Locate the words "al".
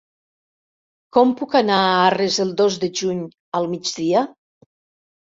3.61-3.69